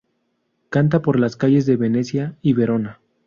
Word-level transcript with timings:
Canta 0.69 1.03
por 1.03 1.19
las 1.19 1.35
calles 1.35 1.67
de 1.67 1.77
Venecia 1.77 2.35
y 2.41 2.53
Verona. 2.53 2.99